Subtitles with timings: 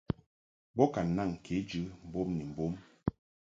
[0.75, 2.73] Bo ka naŋ kejɨ mbom ni mbom.